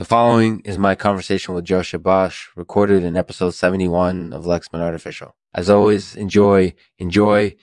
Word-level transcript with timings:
The 0.00 0.06
following 0.06 0.60
is 0.60 0.78
my 0.78 0.94
conversation 0.94 1.52
with 1.52 1.66
Joscha 1.66 2.02
Bach, 2.02 2.32
recorded 2.56 3.04
in 3.04 3.18
episode 3.18 3.50
71 3.50 4.32
of 4.32 4.46
Lexman 4.46 4.80
Artificial. 4.80 5.36
As 5.52 5.68
always, 5.68 6.16
enjoy, 6.16 6.72
enjoy. 6.98 7.54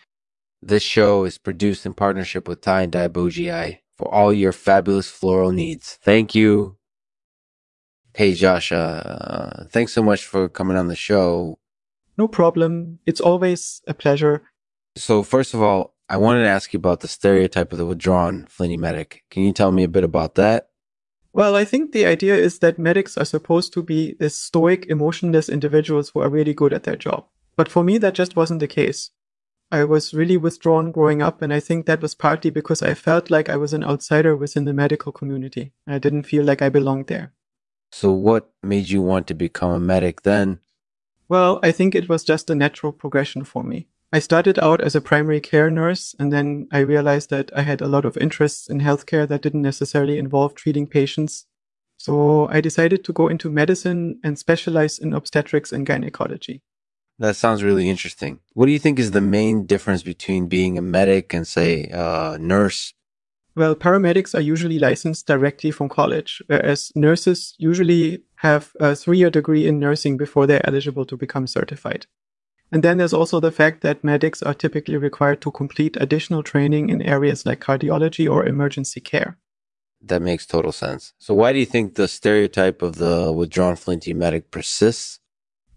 This 0.62 0.84
show 0.84 1.24
is 1.24 1.40
produced 1.40 1.84
in 1.88 1.96
partnership 1.96 2.48
with 2.48 2.62
Ty 2.62 2.84
and 2.84 3.12
Bougie 3.12 3.80
for 3.98 4.14
all 4.14 4.32
your 4.32 4.52
fabulous 4.52 5.10
floral 5.10 5.52
needs. 5.52 5.98
Thank 6.04 6.36
you. 6.36 6.78
Hey, 8.14 8.36
Josh, 8.36 8.72
uh, 8.72 9.64
thanks 9.72 9.94
so 9.94 10.04
much 10.04 10.24
for 10.24 10.48
coming 10.48 10.78
on 10.78 10.90
the 10.90 10.96
show. 10.96 11.58
No 12.20 12.28
problem. 12.28 13.00
It's 13.08 13.20
always 13.20 13.82
a 13.88 13.96
pleasure. 13.96 14.44
So, 14.96 15.24
first 15.24 15.56
of 15.56 15.64
all, 15.64 15.96
I 16.08 16.18
wanted 16.18 16.44
to 16.44 16.50
ask 16.50 16.72
you 16.72 16.78
about 16.78 17.00
the 17.00 17.08
stereotype 17.08 17.72
of 17.72 17.80
the 17.80 17.86
withdrawn 17.88 18.46
Flinty 18.48 18.78
medic. 18.78 19.24
Can 19.32 19.42
you 19.42 19.54
tell 19.54 19.72
me 19.72 19.82
a 19.82 19.88
bit 19.88 20.04
about 20.04 20.36
that? 20.36 20.67
Well, 21.38 21.56
I 21.56 21.66
think 21.66 21.92
the 21.92 22.08
idea 22.08 22.34
is 22.34 22.58
that 22.60 22.80
medics 22.80 23.16
are 23.16 23.24
supposed 23.24 23.72
to 23.74 23.84
be 23.84 24.16
stoic, 24.28 24.88
emotionless 24.88 25.50
individuals 25.50 26.10
who 26.10 26.22
are 26.22 26.32
really 26.32 26.56
good 26.56 26.74
at 26.74 26.82
their 26.82 26.96
job. 26.96 27.28
But 27.56 27.70
for 27.70 27.84
me, 27.84 28.00
that 28.00 28.16
just 28.16 28.36
wasn't 28.36 28.60
the 28.60 28.68
case. 28.68 29.12
I 29.72 29.84
was 29.84 30.16
really 30.16 30.38
withdrawn 30.38 30.92
growing 30.92 31.22
up, 31.22 31.44
and 31.44 31.54
I 31.54 31.60
think 31.60 31.86
that 31.86 32.02
was 32.02 32.16
partly 32.16 32.50
because 32.50 32.82
I 32.82 32.96
felt 32.96 33.30
like 33.30 33.50
I 33.50 33.56
was 33.56 33.72
an 33.72 33.84
outsider 33.84 34.36
within 34.36 34.66
the 34.66 34.74
medical 34.74 35.12
community. 35.12 35.74
I 35.86 36.00
didn't 36.00 36.24
feel 36.24 36.44
like 36.44 36.64
I 36.64 36.70
belonged 36.70 37.06
there. 37.06 37.34
So, 37.92 38.12
what 38.12 38.50
made 38.64 38.90
you 38.90 39.04
want 39.04 39.28
to 39.28 39.36
become 39.36 39.70
a 39.70 39.80
medic 39.80 40.24
then? 40.24 40.60
Well, 41.30 41.60
I 41.62 41.72
think 41.72 41.94
it 41.94 42.10
was 42.10 42.24
just 42.24 42.50
a 42.50 42.56
natural 42.56 42.92
progression 42.92 43.44
for 43.44 43.64
me. 43.64 43.90
I 44.12 44.20
started 44.20 44.58
out 44.60 44.80
as 44.80 44.96
a 44.96 45.02
primary 45.02 45.42
care 45.42 45.70
nurse, 45.70 46.16
and 46.18 46.32
then 46.32 46.70
I 46.72 46.80
realized 46.80 47.30
that 47.32 47.52
I 47.54 47.64
had 47.64 47.82
a 47.82 47.88
lot 47.88 48.06
of 48.06 48.16
interests 48.18 48.70
in 48.70 48.80
healthcare 48.80 49.28
that 49.28 49.42
didn't 49.42 49.62
necessarily 49.62 50.18
involve 50.18 50.56
treating 50.56 50.88
patients. 50.88 51.46
So 51.98 52.48
I 52.48 52.62
decided 52.62 53.04
to 53.04 53.14
go 53.14 53.28
into 53.28 53.50
medicine 53.50 54.20
and 54.24 54.40
specialize 54.40 54.98
in 54.98 55.14
obstetrics 55.14 55.74
and 55.74 55.86
gynecology. 55.86 56.62
That 57.20 57.36
sounds 57.36 57.64
really 57.64 57.90
interesting. 57.90 58.40
What 58.54 58.68
do 58.68 58.72
you 58.72 58.80
think 58.80 58.98
is 58.98 59.12
the 59.12 59.22
main 59.22 59.66
difference 59.66 60.04
between 60.04 60.48
being 60.48 60.78
a 60.78 60.82
medic 60.82 61.34
and, 61.34 61.46
say, 61.46 61.90
a 61.92 62.38
nurse? 62.40 62.94
Well, 63.56 63.76
paramedics 63.76 64.36
are 64.36 64.42
usually 64.42 64.78
licensed 64.80 65.26
directly 65.26 65.72
from 65.72 65.90
college, 65.90 66.42
whereas 66.46 66.92
nurses 66.96 67.56
usually 67.58 68.22
have 68.36 68.72
a 68.80 68.96
three 68.96 69.18
year 69.18 69.32
degree 69.32 69.68
in 69.68 69.80
nursing 69.80 70.16
before 70.16 70.46
they're 70.46 70.66
eligible 70.66 71.06
to 71.06 71.18
become 71.18 71.48
certified. 71.48 72.06
And 72.72 72.84
then 72.84 72.98
there's 72.98 73.14
also 73.14 73.40
the 73.40 73.52
fact 73.52 73.82
that 73.82 74.04
medics 74.04 74.44
are 74.44 74.54
typically 74.54 74.98
required 74.98 75.42
to 75.42 75.52
complete 75.52 75.96
additional 76.00 76.44
training 76.44 76.90
in 76.90 77.02
areas 77.02 77.46
like 77.46 77.62
cardiology 77.62 78.30
or 78.30 78.46
emergency 78.46 79.00
care. 79.00 79.38
That 80.02 80.22
makes 80.22 80.46
total 80.46 80.72
sense. 80.72 81.14
So, 81.18 81.34
why 81.34 81.54
do 81.54 81.60
you 81.60 81.66
think 81.66 81.96
the 81.96 82.08
stereotype 82.08 82.82
of 82.82 82.96
the 82.96 83.32
withdrawn 83.32 83.76
flinty 83.76 84.14
medic 84.14 84.52
persists? 84.52 85.20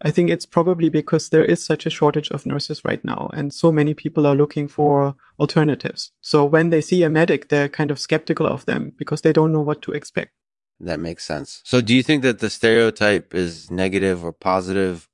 I 0.02 0.10
think 0.10 0.30
it's 0.30 0.46
probably 0.46 0.88
because 0.88 1.28
there 1.28 1.44
is 1.44 1.64
such 1.64 1.84
a 1.84 1.90
shortage 1.90 2.30
of 2.30 2.46
nurses 2.46 2.84
right 2.84 3.04
now, 3.04 3.30
and 3.34 3.52
so 3.52 3.70
many 3.70 3.92
people 3.92 4.26
are 4.26 4.34
looking 4.34 4.66
for 4.66 5.14
alternatives. 5.38 6.12
So, 6.20 6.44
when 6.44 6.70
they 6.70 6.80
see 6.80 7.02
a 7.02 7.10
medic, 7.10 7.48
they're 7.48 7.68
kind 7.68 7.90
of 7.90 7.98
skeptical 7.98 8.46
of 8.46 8.66
them 8.66 8.92
because 8.96 9.22
they 9.22 9.32
don't 9.32 9.52
know 9.52 9.60
what 9.60 9.82
to 9.82 9.92
expect. 9.92 10.32
That 10.78 11.00
makes 11.00 11.24
sense. 11.24 11.60
So, 11.64 11.80
do 11.80 11.94
you 11.94 12.02
think 12.02 12.22
that 12.22 12.40
the 12.40 12.50
stereotype 12.50 13.34
is 13.34 13.70
negative 13.70 14.24
or 14.24 14.32
positive? 14.32 15.09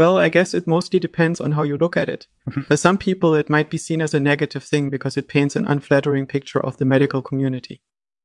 Well, 0.00 0.16
I 0.16 0.30
guess 0.30 0.54
it 0.54 0.66
mostly 0.66 0.98
depends 0.98 1.42
on 1.42 1.52
how 1.52 1.62
you 1.62 1.76
look 1.76 1.94
at 1.94 2.08
it. 2.08 2.26
Mm-hmm. 2.48 2.62
For 2.62 2.78
some 2.78 2.96
people, 2.96 3.34
it 3.34 3.50
might 3.50 3.68
be 3.68 3.76
seen 3.76 4.00
as 4.00 4.14
a 4.14 4.18
negative 4.18 4.64
thing 4.64 4.88
because 4.88 5.18
it 5.18 5.28
paints 5.28 5.56
an 5.56 5.66
unflattering 5.66 6.26
picture 6.26 6.58
of 6.58 6.78
the 6.78 6.86
medical 6.86 7.20
community. 7.20 7.82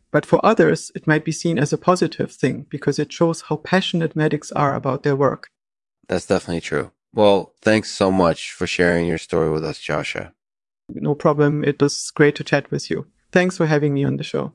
But 0.10 0.26
for 0.26 0.40
others, 0.42 0.90
it 0.96 1.06
might 1.06 1.26
be 1.26 1.34
seen 1.34 1.60
as 1.60 1.74
a 1.74 1.78
positive 1.78 2.32
thing 2.32 2.66
because 2.70 2.98
it 2.98 3.12
shows 3.12 3.42
how 3.42 3.58
passionate 3.58 4.16
medics 4.16 4.54
are 4.54 4.74
about 4.74 5.04
their 5.04 5.18
work. 5.18 5.50
That's 6.08 6.26
definitely 6.26 6.62
true. 6.62 6.92
Well, 7.14 7.54
thanks 7.62 7.92
so 7.92 8.10
much 8.10 8.54
for 8.54 8.66
sharing 8.66 9.06
your 9.06 9.18
story 9.18 9.52
with 9.52 9.66
us, 9.66 9.78
Joshua. 9.78 10.32
No 10.88 11.14
problem. 11.14 11.66
It 11.66 11.82
was 11.82 12.10
great 12.10 12.36
to 12.36 12.46
chat 12.46 12.72
with 12.72 12.90
you. 12.90 13.08
Thanks 13.34 13.58
for 13.58 13.66
having 13.66 13.94
me 13.94 14.06
on 14.06 14.16
the 14.16 14.24
show. 14.24 14.54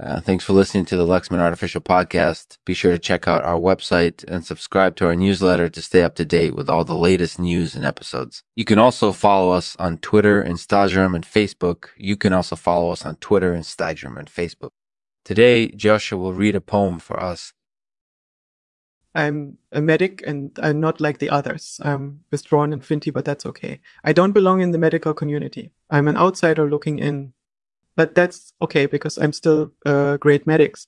Uh, 0.00 0.20
thanks 0.20 0.44
for 0.44 0.54
listening 0.54 0.84
to 0.84 0.96
the 0.96 1.06
Lexman 1.06 1.38
Artificial 1.38 1.80
Podcast. 1.80 2.58
Be 2.64 2.74
sure 2.74 2.90
to 2.90 2.98
check 2.98 3.28
out 3.28 3.44
our 3.44 3.58
website 3.60 4.24
and 4.24 4.44
subscribe 4.44 4.96
to 4.96 5.06
our 5.06 5.14
newsletter 5.14 5.68
to 5.68 5.80
stay 5.80 6.02
up 6.02 6.16
to 6.16 6.24
date 6.24 6.56
with 6.56 6.68
all 6.68 6.84
the 6.84 6.96
latest 6.96 7.38
news 7.38 7.76
and 7.76 7.84
episodes. 7.84 8.42
You 8.56 8.64
can 8.64 8.80
also 8.80 9.12
follow 9.12 9.52
us 9.52 9.76
on 9.78 9.98
Twitter, 9.98 10.42
Instagram, 10.42 11.14
and 11.14 11.24
Facebook. 11.24 11.90
You 11.96 12.16
can 12.16 12.32
also 12.32 12.56
follow 12.56 12.90
us 12.90 13.06
on 13.06 13.16
Twitter, 13.16 13.54
Instagram, 13.54 14.18
and 14.18 14.28
Facebook. 14.28 14.70
Today, 15.24 15.68
Joshua 15.68 16.18
will 16.18 16.34
read 16.34 16.56
a 16.56 16.60
poem 16.60 16.98
for 16.98 17.22
us. 17.22 17.52
I'm 19.14 19.58
a 19.70 19.80
medic 19.80 20.24
and 20.26 20.58
I'm 20.60 20.80
not 20.80 21.00
like 21.00 21.18
the 21.18 21.30
others. 21.30 21.80
I'm 21.84 22.24
withdrawn 22.32 22.72
and 22.72 22.84
flinty, 22.84 23.12
but 23.12 23.24
that's 23.24 23.46
okay. 23.46 23.80
I 24.02 24.12
don't 24.12 24.32
belong 24.32 24.60
in 24.60 24.72
the 24.72 24.78
medical 24.78 25.14
community. 25.14 25.70
I'm 25.88 26.08
an 26.08 26.16
outsider 26.16 26.68
looking 26.68 26.98
in 26.98 27.32
but 27.96 28.14
that's 28.14 28.52
okay 28.62 28.86
because 28.86 29.18
I'm 29.18 29.32
still 29.32 29.72
uh, 29.86 30.16
great 30.18 30.46
medics. 30.46 30.86